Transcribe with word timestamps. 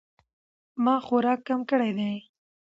ما 0.83 0.95
خوراک 1.07 1.39
کم 1.47 1.59
کړی 1.69 1.91
دی 1.97 2.13